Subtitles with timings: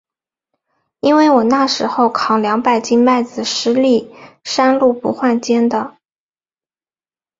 [1.01, 4.11] 因为我那时候，扛两百斤麦子，十里
[4.43, 5.95] 山路不换肩的。